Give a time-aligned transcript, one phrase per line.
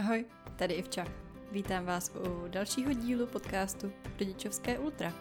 [0.00, 0.24] Ahoj,
[0.56, 1.04] tady Ivča.
[1.52, 5.14] Vítám vás u dalšího dílu podcastu Rodičovské ultra.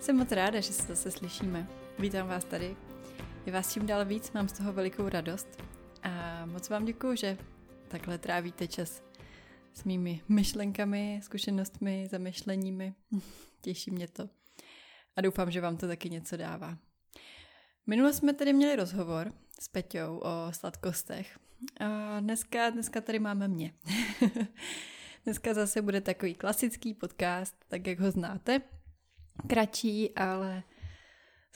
[0.00, 1.68] Jsem moc ráda, že se zase slyšíme.
[1.98, 2.76] Vítám vás tady.
[3.46, 5.62] Je vás čím dál víc, mám z toho velikou radost.
[6.02, 7.38] A moc vám děkuju, že
[7.88, 9.02] takhle trávíte čas
[9.72, 12.94] s mými myšlenkami, zkušenostmi, zamyšleními.
[13.60, 14.28] Těší mě to.
[15.16, 16.78] A doufám, že vám to taky něco dává.
[17.86, 21.38] Minule jsme tedy měli rozhovor s Peťou o sladkostech
[21.80, 23.74] a dneska, dneska tady máme mě.
[25.24, 28.60] dneska zase bude takový klasický podcast, tak jak ho znáte.
[29.48, 30.62] Kratší, ale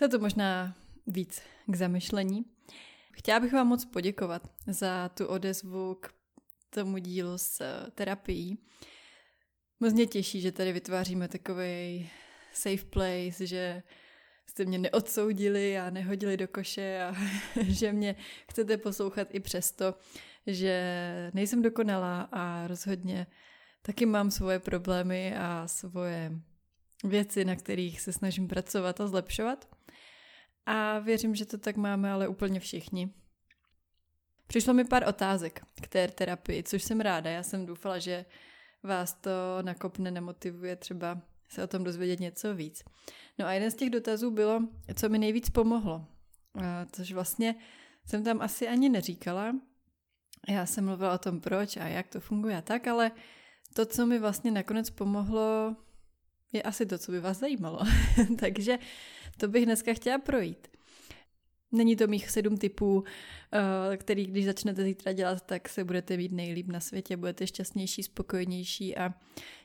[0.00, 0.76] za to možná
[1.06, 2.44] víc k zamyšlení.
[3.12, 6.14] Chtěla bych vám moc poděkovat za tu odezvu k
[6.70, 8.58] tomu dílu s eh, terapií.
[9.80, 12.10] Moc mě těší, že tady vytváříme takový
[12.52, 13.82] safe place, že
[14.50, 17.14] jste mě neodsoudili a nehodili do koše a
[17.62, 18.16] že mě
[18.50, 19.94] chcete poslouchat i přesto,
[20.46, 23.26] že nejsem dokonalá a rozhodně
[23.82, 26.32] taky mám svoje problémy a svoje
[27.04, 29.68] věci, na kterých se snažím pracovat a zlepšovat.
[30.66, 33.14] A věřím, že to tak máme ale úplně všichni.
[34.46, 37.30] Přišlo mi pár otázek k té terapii, což jsem ráda.
[37.30, 38.24] Já jsem doufala, že
[38.82, 39.30] vás to
[39.62, 42.84] nakopne, nemotivuje třeba se o tom dozvědět něco víc.
[43.38, 44.60] No a jeden z těch dotazů bylo,
[44.94, 46.06] co mi nejvíc pomohlo.
[46.92, 47.54] Což vlastně
[48.06, 49.56] jsem tam asi ani neříkala.
[50.48, 53.10] Já jsem mluvila o tom, proč a jak to funguje a tak, ale
[53.74, 55.76] to, co mi vlastně nakonec pomohlo,
[56.52, 57.80] je asi to, co by vás zajímalo.
[58.40, 58.78] Takže
[59.36, 60.68] to bych dneska chtěla projít.
[61.72, 63.04] Není to mých sedm typů,
[63.52, 68.02] eh, který když začnete zítra dělat, tak se budete mít nejlíp na světě, budete šťastnější,
[68.02, 69.14] spokojenější a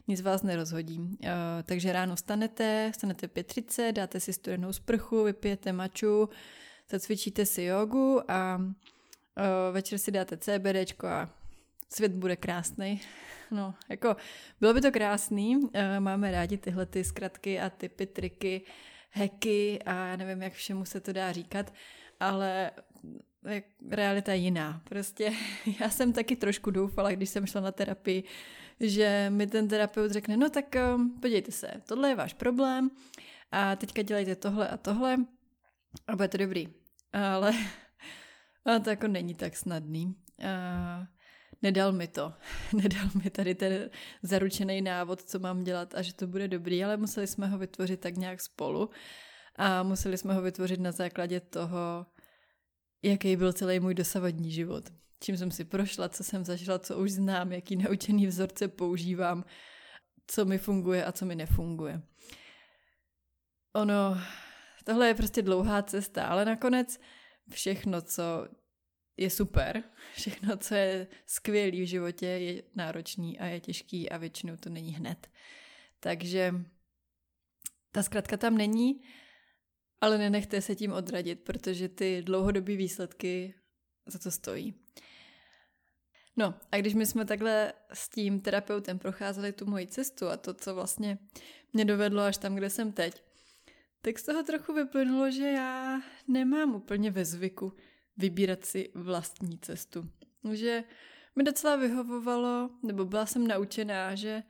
[0.07, 1.17] nic vás nerozhodí.
[1.23, 1.29] Eh,
[1.63, 6.29] takže ráno stanete, stanete 5.30, dáte si studenou sprchu, vypijete maču,
[6.89, 8.61] zacvičíte si jogu a
[9.37, 11.29] eh, večer si dáte CBDčko a
[11.89, 13.01] svět bude krásný.
[13.51, 14.15] No, jako
[14.59, 18.61] bylo by to krásný, máme rádi tyhle ty zkratky a typy, triky,
[19.13, 21.73] heky a já nevím, jak všemu se to dá říkat,
[22.23, 22.71] ale
[23.89, 24.81] realita je jiná.
[24.89, 25.33] Prostě
[25.79, 28.23] já jsem taky trošku doufala, když jsem šla na terapii,
[28.79, 32.89] že mi ten terapeut řekne, no tak um, podívejte se, tohle je váš problém
[33.51, 35.17] a teďka dělejte tohle a tohle
[36.07, 36.67] a bude to dobrý.
[37.13, 37.53] Ale
[38.65, 40.15] a to jako není tak snadný.
[40.47, 41.07] A
[41.61, 42.33] nedal mi to.
[42.73, 43.89] Nedal mi tady ten
[44.23, 47.99] zaručený návod, co mám dělat a že to bude dobrý, ale museli jsme ho vytvořit
[47.99, 48.89] tak nějak spolu
[49.55, 52.05] a museli jsme ho vytvořit na základě toho,
[53.03, 54.89] jaký byl celý můj dosavadní život.
[55.19, 59.45] Čím jsem si prošla, co jsem zažila, co už znám, jaký naučený vzorce používám,
[60.27, 62.01] co mi funguje a co mi nefunguje.
[63.73, 64.17] Ono,
[64.83, 66.99] tohle je prostě dlouhá cesta, ale nakonec
[67.49, 68.47] všechno, co
[69.17, 69.83] je super.
[70.13, 74.91] Všechno, co je skvělý v životě, je náročný a je těžký a většinou to není
[74.91, 75.27] hned.
[75.99, 76.53] Takže
[77.91, 79.01] ta zkratka tam není,
[80.03, 83.53] ale nenechte se tím odradit, protože ty dlouhodobé výsledky
[84.05, 84.73] za to stojí.
[86.37, 90.53] No a když my jsme takhle s tím terapeutem procházeli tu moji cestu a to,
[90.53, 91.17] co vlastně
[91.73, 93.23] mě dovedlo až tam, kde jsem teď,
[94.01, 97.73] tak z toho trochu vyplynulo, že já nemám úplně ve zvyku
[98.17, 100.09] vybírat si vlastní cestu.
[100.53, 100.83] Že
[101.35, 104.43] mi docela vyhovovalo, nebo byla jsem naučená, že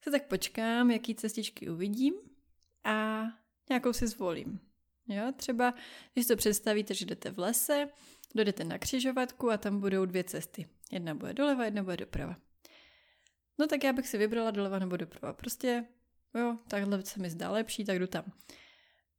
[0.00, 2.14] se tak počkám, jaký cestičky uvidím
[2.84, 3.24] a
[3.68, 4.60] nějakou si zvolím.
[5.08, 5.74] Jo, třeba,
[6.12, 7.88] když to představíte, že jdete v lese,
[8.34, 10.66] dojdete na křižovatku a tam budou dvě cesty.
[10.92, 12.36] Jedna bude doleva, jedna bude doprava.
[13.58, 15.32] No tak já bych si vybrala doleva nebo doprava.
[15.32, 15.84] Prostě,
[16.34, 18.24] jo, takhle se mi zdá lepší, tak jdu tam.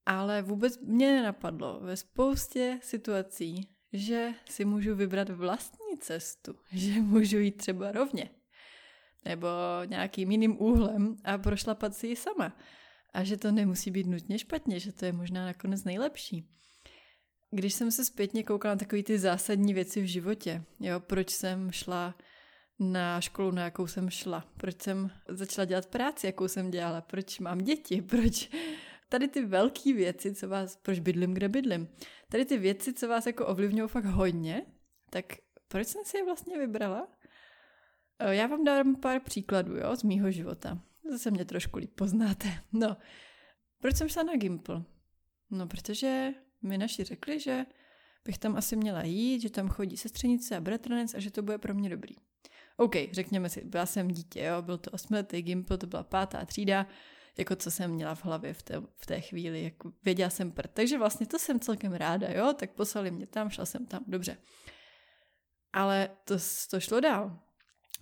[0.06, 7.40] Ale vůbec mě nenapadlo ve spoustě situací, že si můžu vybrat vlastní cestu, že můžu
[7.40, 8.29] jít třeba rovně
[9.25, 9.47] nebo
[9.85, 12.57] nějakým jiným úhlem a prošlapat si ji sama.
[13.16, 16.50] A že to nemusí být nutně špatně, že to je možná nakonec nejlepší.
[17.52, 21.72] Když jsem se zpětně koukala na takové ty zásadní věci v životě, jo, proč jsem
[21.72, 22.16] šla
[22.80, 27.40] na školu, na jakou jsem šla, proč jsem začala dělat práci, jakou jsem dělala, proč
[27.40, 28.50] mám děti, proč
[29.09, 31.88] tady ty velké věci, co vás, proč bydlím, kde bydlím,
[32.32, 34.66] tady ty věci, co vás jako ovlivňují fakt hodně,
[35.09, 35.26] tak
[35.67, 37.08] proč jsem si je vlastně vybrala?
[38.20, 40.79] Eh, já vám dám pár příkladů jo, z mýho života.
[41.11, 42.47] Zase mě trošku líp poznáte.
[42.73, 42.97] No,
[43.79, 44.84] proč jsem šla na Gimple?
[45.49, 47.66] No, protože mi naši řekli, že
[48.25, 51.57] bych tam asi měla jít, že tam chodí sestřenice a bratranec a že to bude
[51.57, 52.16] pro mě dobrý.
[52.78, 56.87] OK, řekněme si, byla jsem dítě, jo, byl to osmiletý Gimple, to byla pátá třída,
[57.37, 60.72] jako co jsem měla v hlavě v té, v té chvíli, jako věděla jsem prd.
[60.73, 64.37] Takže vlastně to jsem celkem ráda, jo, tak poslali mě tam, šla jsem tam, dobře.
[65.73, 66.35] Ale to,
[66.69, 67.40] to šlo dál.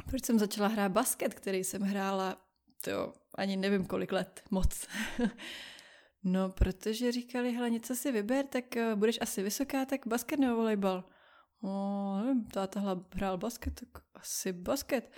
[0.09, 2.42] proč jsem začala hrát basket, který jsem hrála,
[2.83, 4.87] to ani nevím kolik let, moc.
[6.23, 10.55] no, protože říkali, hele, něco si vyber, tak uh, budeš asi vysoká, tak basket nebo
[10.55, 11.03] volejbal.
[11.63, 15.11] No, nevím, táta hrál basket, tak asi basket.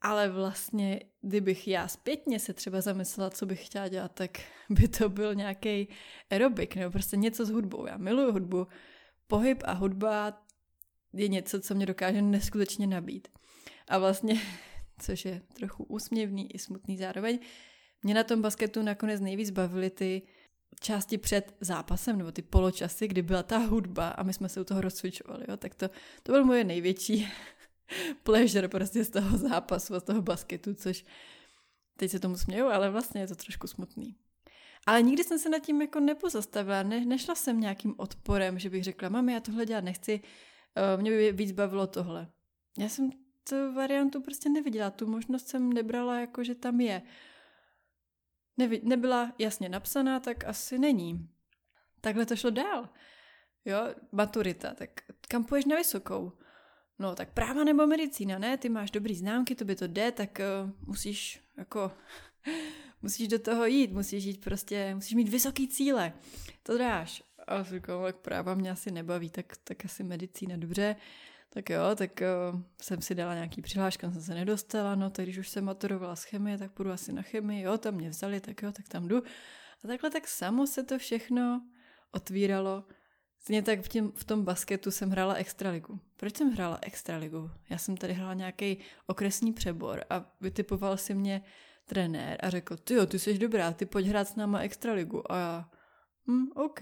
[0.00, 4.30] Ale vlastně, kdybych já zpětně se třeba zamyslela, co bych chtěla dělat, tak
[4.70, 5.88] by to byl nějaký
[6.30, 7.86] aerobik nebo prostě něco s hudbou.
[7.86, 8.66] Já miluju hudbu.
[9.26, 10.42] Pohyb a hudba
[11.12, 13.28] je něco, co mě dokáže neskutečně nabít.
[13.88, 14.34] A vlastně,
[14.98, 17.38] což je trochu úsměvný i smutný zároveň,
[18.02, 20.22] mě na tom basketu nakonec nejvíc bavily ty
[20.80, 24.64] části před zápasem, nebo ty poločasy, kdy byla ta hudba a my jsme se u
[24.64, 25.88] toho rozcvičovali, jo, tak to,
[26.22, 27.28] to byl moje největší
[28.22, 31.04] pleasure prostě z toho zápasu a z toho basketu, což
[31.96, 34.16] teď se tomu směju, ale vlastně je to trošku smutný.
[34.86, 38.84] Ale nikdy jsem se nad tím jako nepozastavila, ne, nešla jsem nějakým odporem, že bych
[38.84, 40.20] řekla, mami, já tohle dělat nechci,
[40.94, 42.28] uh, mě by víc bavilo tohle.
[42.78, 43.10] Já jsem
[43.48, 47.02] tu variantu prostě neviděla, tu možnost jsem nebrala jako, že tam je.
[48.56, 51.28] Nevi, nebyla jasně napsaná, tak asi není.
[52.00, 52.88] Takhle to šlo dál.
[53.64, 54.90] Jo, maturita, tak
[55.28, 56.32] kam půjdeš na vysokou?
[56.98, 58.56] No tak práva nebo medicína, ne?
[58.56, 61.92] Ty máš dobrý známky, to by to jde, tak uh, musíš jako
[63.02, 66.12] musíš do toho jít, musíš jít prostě, musíš mít vysoký cíle.
[66.62, 67.22] To dáš.
[67.46, 70.96] A říkám, tak práva mě asi nebaví, tak, tak asi medicína, dobře.
[71.54, 72.22] Tak jo, tak
[72.52, 76.16] uh, jsem si dala nějaký přihláška, jsem se nedostala, no tak když už jsem maturovala
[76.16, 79.08] z chemie, tak půjdu asi na chemii, jo, tam mě vzali, tak jo, tak tam
[79.08, 79.22] jdu.
[79.84, 81.62] A takhle tak samo se to všechno
[82.12, 82.84] otvíralo.
[83.38, 86.00] Stejně tak v, tím, v tom basketu jsem hrála extraligu.
[86.16, 87.50] Proč jsem hrála extraligu?
[87.70, 91.42] Já jsem tady hrála nějaký okresní přebor a vytipoval si mě
[91.84, 95.32] trenér a řekl, ty jo, ty jsi dobrá, ty pojď hrát s náma extraligu.
[95.32, 95.70] A já,
[96.30, 96.80] hm, OK.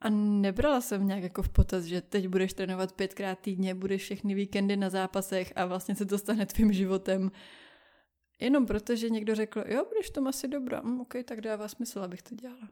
[0.00, 4.34] A nebrala jsem nějak jako v potaz, že teď budeš trénovat pětkrát týdně, budeš všechny
[4.34, 7.30] víkendy na zápasech a vlastně se to stane tvým životem.
[8.40, 12.00] Jenom proto, že někdo řekl, jo, budeš tom asi dobrá, hm, OK, tak dává smysl,
[12.00, 12.68] abych to dělala.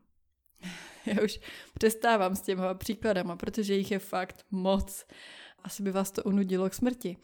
[1.06, 1.40] Já už
[1.74, 5.06] přestávám s těma příkladama, protože jich je fakt moc.
[5.62, 7.16] Asi by vás to unudilo k smrti.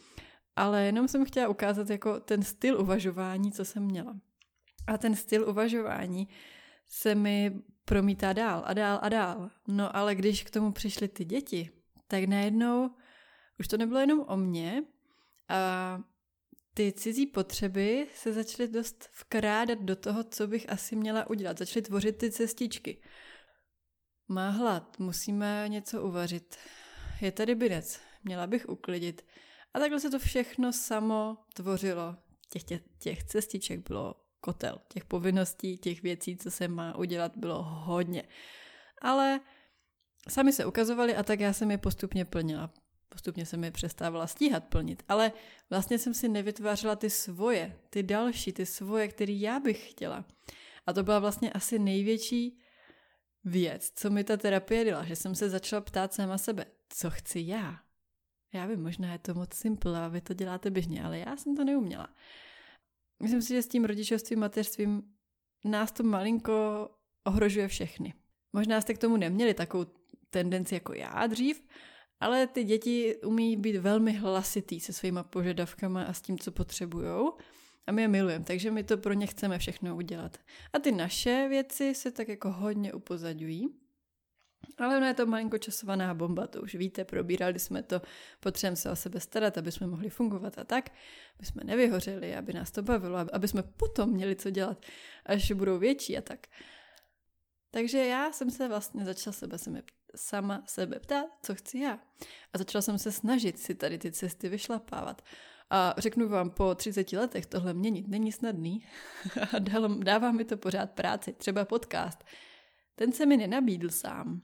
[0.57, 4.17] Ale jenom jsem chtěla ukázat jako ten styl uvažování, co jsem měla.
[4.87, 6.29] A ten styl uvažování
[6.89, 9.51] se mi promítá dál a dál a dál.
[9.69, 11.71] No ale když k tomu přišly ty děti,
[12.07, 12.91] tak najednou
[13.61, 14.83] už to nebylo jenom o mně
[15.49, 16.01] a
[16.75, 21.59] ty cizí potřeby se začaly dost vkrádat do toho, co bych asi měla udělat.
[21.59, 23.03] Začaly tvořit ty cestičky.
[24.29, 26.57] Má hlad, musíme něco uvařit.
[27.21, 29.27] Je tady binec, měla bych uklidit.
[29.75, 32.17] A takhle se to všechno samo tvořilo.
[32.53, 34.81] Těch, těch, těch cestiček bylo kotel.
[34.89, 38.23] Těch povinností, těch věcí, co se má udělat, bylo hodně.
[39.03, 39.41] Ale
[40.29, 42.71] sami se ukazovali a tak já jsem je postupně plnila.
[43.09, 45.03] Postupně jsem je přestávala stíhat plnit.
[45.09, 45.33] Ale
[45.71, 50.25] vlastně jsem si nevytvářela ty svoje, ty další, ty svoje, které já bych chtěla.
[50.87, 52.61] A to byla vlastně asi největší
[53.45, 57.41] věc, co mi ta terapie dělala, že jsem se začala ptát sama sebe, co chci
[57.47, 57.81] já.
[58.53, 61.57] Já vím, možná je to moc simple a vy to děláte běžně, ale já jsem
[61.57, 62.09] to neuměla.
[63.23, 65.03] Myslím si, že s tím rodičovstvím, mateřstvím
[65.65, 66.89] nás to malinko
[67.25, 68.15] ohrožuje všechny.
[68.53, 69.87] Možná jste k tomu neměli takovou
[70.31, 71.63] tendenci jako já dřív,
[72.21, 77.37] ale ty děti umí být velmi hlasitý se svýma požadavkama a s tím, co potřebujou.
[77.87, 80.39] A my je milujeme, takže my to pro ně chceme všechno udělat.
[80.73, 83.69] A ty naše věci se tak jako hodně upozaďují.
[84.79, 88.03] Ale ono je to malinko časovaná bomba, to už víte, probírali jsme to,
[88.41, 90.91] potřebujeme se o sebe starat, aby jsme mohli fungovat a tak,
[91.39, 94.87] aby jsme nevyhořeli, aby nás to bavilo, aby jsme potom měli co dělat,
[95.27, 96.47] až budou větší a tak.
[97.71, 99.83] Takže já jsem se vlastně začala sebe, sebe
[100.17, 102.01] sama sebe ptát, co chci já.
[102.53, 105.23] A začala jsem se snažit si tady ty cesty vyšlapávat.
[105.71, 108.87] A řeknu vám, po 30 letech tohle měnit není snadný
[109.99, 112.25] dává mi to pořád práci, třeba podcast.
[113.01, 114.43] Ten se mi nenabídl sám.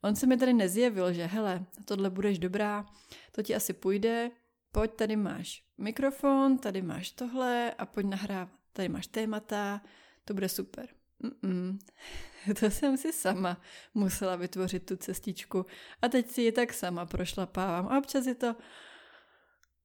[0.00, 2.86] On se mi tady nezjevil, že hele, tohle budeš dobrá,
[3.32, 4.30] to ti asi půjde,
[4.72, 8.54] pojď, tady máš mikrofon, tady máš tohle a pojď nahrávat.
[8.72, 9.82] Tady máš témata,
[10.24, 10.88] to bude super.
[11.24, 11.78] Mm-mm.
[12.60, 13.60] To jsem si sama
[13.94, 15.66] musela vytvořit tu cestičku
[16.02, 18.56] a teď si ji tak sama prošlapávám a občas je to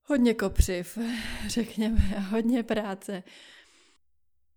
[0.02, 0.98] hodně kopřiv,
[1.46, 3.22] řekněme, a hodně práce.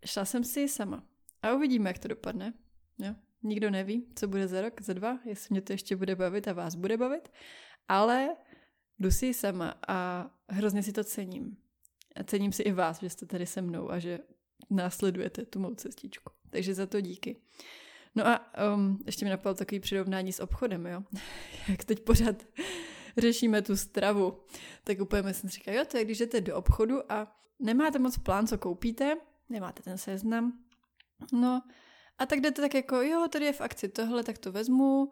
[0.05, 1.03] Šla jsem si sama
[1.41, 2.53] a uvidíme, jak to dopadne.
[3.03, 3.15] Jo?
[3.43, 6.53] Nikdo neví, co bude za rok, za dva, jestli mě to ještě bude bavit a
[6.53, 7.31] vás bude bavit,
[7.87, 8.35] ale
[8.99, 11.57] jdu si sama a hrozně si to cením.
[12.15, 14.19] A cením si i vás, že jste tady se mnou a že
[14.69, 16.33] následujete tu mou cestičku.
[16.49, 17.41] Takže za to díky.
[18.15, 21.03] No a um, ještě mi napadlo takový přirovnání s obchodem, jo.
[21.67, 22.35] Jak teď pořád
[23.17, 24.37] řešíme tu stravu.
[24.83, 28.47] Tak úplně jsem říkala, jo, to je, když jdete do obchodu a nemáte moc plán,
[28.47, 29.17] co koupíte,
[29.49, 30.59] nemáte ten seznam,
[31.33, 31.61] no
[32.17, 35.11] a tak jdete tak jako, jo, tady je v akci tohle, tak to vezmu,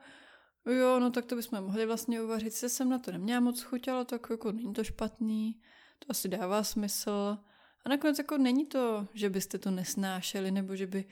[0.65, 3.87] jo, no tak to bychom mohli vlastně uvařit, se jsem na to neměla moc chuť,
[3.87, 5.61] ale tak jako není to špatný,
[5.99, 7.37] to asi dává smysl.
[7.85, 11.05] A nakonec jako není to, že byste to nesnášeli, nebo že by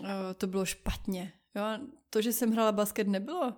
[0.00, 0.06] uh,
[0.36, 1.32] to bylo špatně.
[1.54, 1.62] Jo?
[2.10, 3.54] To, že jsem hrála basket, nebylo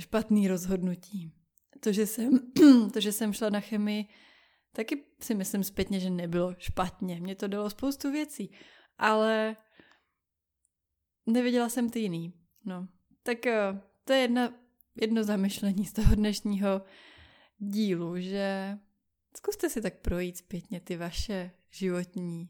[0.00, 1.32] špatný rozhodnutí.
[1.80, 2.38] To, že jsem,
[2.92, 4.04] to, že jsem šla na chemii,
[4.72, 7.20] taky si myslím zpětně, že nebylo špatně.
[7.20, 8.50] Mě to dalo spoustu věcí.
[8.98, 9.56] Ale
[11.32, 12.32] neviděla jsem ty jiný.
[12.64, 12.88] No.
[13.22, 14.54] Tak uh, to je jedna,
[15.00, 16.82] jedno zamyšlení z toho dnešního
[17.58, 18.78] dílu, že
[19.36, 22.48] zkuste si tak projít zpětně ty vaše životní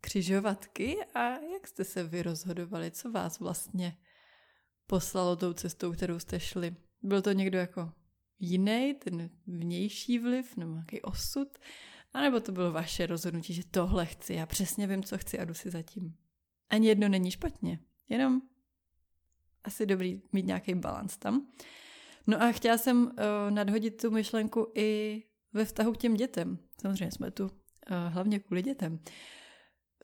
[0.00, 3.96] křižovatky a jak jste se vy rozhodovali, co vás vlastně
[4.86, 6.76] poslalo tou cestou, kterou jste šli.
[7.02, 7.92] Byl to někdo jako
[8.38, 11.58] jiný, ten vnější vliv nebo nějaký osud,
[12.12, 15.54] anebo to bylo vaše rozhodnutí, že tohle chci, já přesně vím, co chci a jdu
[15.54, 16.16] si zatím.
[16.70, 18.42] Ani jedno není špatně, jenom
[19.64, 21.46] asi dobrý mít nějaký balans tam.
[22.26, 23.12] No a chtěla jsem uh,
[23.50, 25.22] nadhodit tu myšlenku i
[25.52, 26.58] ve vztahu k těm dětem.
[26.80, 27.50] Samozřejmě jsme tu uh,
[28.08, 28.98] hlavně kvůli dětem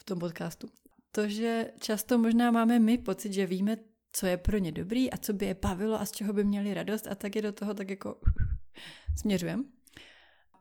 [0.01, 0.69] v tom podcastu.
[1.13, 3.77] To, že často možná máme my pocit, že víme,
[4.13, 6.75] co je pro ně dobrý a co by je bavilo a z čeho by měli
[6.75, 8.21] radost a tak je do toho tak jako
[9.17, 9.65] směřujeme.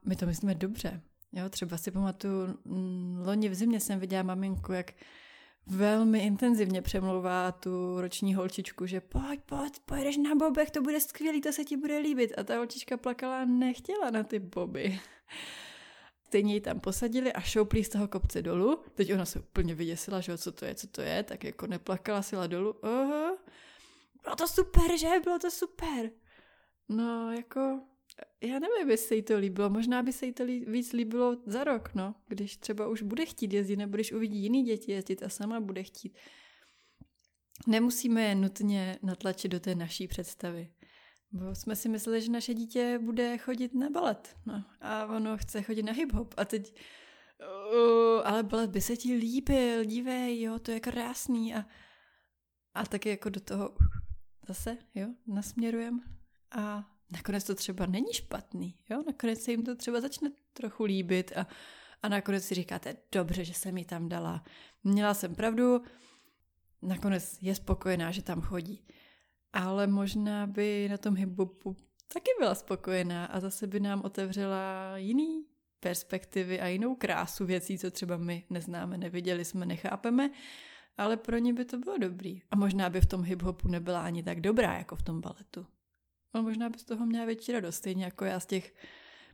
[0.05, 1.01] My to myslíme dobře.
[1.33, 4.91] Jo, třeba si pamatuju, mm, loni v zimě jsem viděla maminku, jak
[5.67, 11.41] velmi intenzivně přemlouvá tu roční holčičku, že pojď, pojď, pojedeš na bobech, to bude skvělý,
[11.41, 12.33] to se ti bude líbit.
[12.37, 14.99] A ta holčička plakala nechtěla na ty boby.
[16.25, 18.83] Stejně ji tam posadili a šouplí z toho kopce dolů.
[18.93, 22.21] Teď ona se úplně vyděsila, že co to je, co to je, tak jako neplakala,
[22.21, 22.85] sila dolů.
[22.85, 23.37] Aha.
[24.23, 25.07] Bylo to super, že?
[25.23, 26.11] Bylo to super.
[26.89, 27.81] No, jako
[28.41, 29.69] já nevím, jestli se jí to líbilo.
[29.69, 32.15] Možná by se jí to víc líbilo za rok, no.
[32.27, 35.83] Když třeba už bude chtít jezdit, nebo když uvidí jiný děti jezdit a sama bude
[35.83, 36.17] chtít.
[37.67, 40.71] Nemusíme je nutně natlačit do té naší představy.
[41.31, 44.35] Bo jsme si mysleli, že naše dítě bude chodit na balet.
[44.45, 46.33] No, a ono chce chodit na hip-hop.
[46.37, 46.81] A teď...
[47.73, 51.55] Uh, ale balet by se ti líbil, dívej, jo, to je krásný.
[51.55, 51.65] A,
[52.73, 53.77] a taky jako do toho
[54.47, 56.01] zase, jo, nasměrujem.
[56.51, 59.03] A nakonec to třeba není špatný, jo?
[59.07, 61.47] Nakonec se jim to třeba začne trochu líbit a,
[62.03, 64.43] a nakonec si říkáte, dobře, že jsem ji tam dala.
[64.83, 65.81] Měla jsem pravdu,
[66.81, 68.87] nakonec je spokojená, že tam chodí.
[69.53, 71.75] Ale možná by na tom hiphopu
[72.13, 75.45] taky byla spokojená a zase by nám otevřela jiný
[75.79, 80.29] perspektivy a jinou krásu věcí, co třeba my neznáme, neviděli jsme, nechápeme,
[80.97, 82.41] ale pro ně by to bylo dobrý.
[82.51, 85.67] A možná by v tom hiphopu nebyla ani tak dobrá, jako v tom baletu.
[86.35, 88.75] Ale možná by z toho měla větší radost, stejně jako já z těch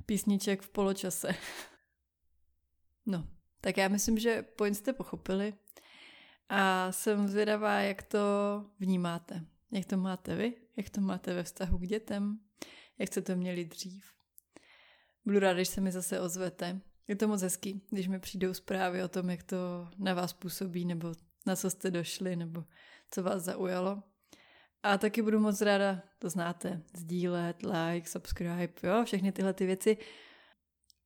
[0.05, 1.35] písniček v poločase.
[3.05, 3.27] No,
[3.61, 5.53] tak já myslím, že point jste pochopili
[6.49, 8.19] a jsem zvědavá, jak to
[8.79, 9.45] vnímáte.
[9.71, 10.53] Jak to máte vy?
[10.77, 12.39] Jak to máte ve vztahu k dětem?
[12.97, 14.05] Jak jste to měli dřív?
[15.25, 16.81] Budu ráda, když se mi zase ozvete.
[17.07, 20.85] Je to moc hezký, když mi přijdou zprávy o tom, jak to na vás působí,
[20.85, 21.13] nebo
[21.45, 22.63] na co jste došli, nebo
[23.11, 24.03] co vás zaujalo.
[24.83, 29.97] A taky budu moc ráda, to znáte, sdílet, like, subscribe, jo, všechny tyhle ty věci.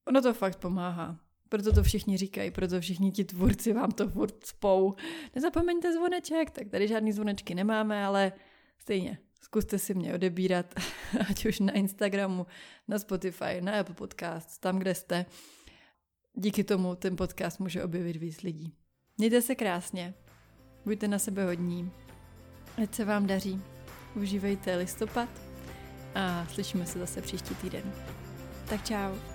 [0.08, 1.20] Ono to fakt pomáhá.
[1.50, 4.96] Proto to všichni říkají, proto všichni ti tvůrci vám to furt spou.
[5.36, 8.32] Nezapomeňte zvoneček, tak tady žádný zvonečky nemáme, ale
[8.78, 10.76] stejně, zkuste si mě odebírat,
[11.30, 12.46] ať už na Instagramu,
[12.88, 15.26] na Spotify, na Apple Podcast, tam, kde jste.
[16.34, 18.74] Díky tomu ten podcast může objevit víc lidí.
[19.18, 20.14] Mějte se krásně,
[20.86, 21.92] buďte na sebe hodní,
[22.84, 23.62] Ať se vám daří.
[24.16, 25.30] Užívejte listopad
[26.16, 27.94] a slyšíme se zase příští týden.
[28.70, 29.35] Tak čau.